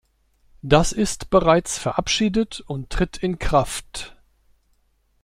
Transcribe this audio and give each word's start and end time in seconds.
Das 0.63 0.93
ist 0.93 1.29
bereits 1.29 1.77
verabschiedet 1.77 2.59
und 2.59 2.89
tritt 2.89 3.17
in 3.17 3.37
Kraft. 3.37 4.17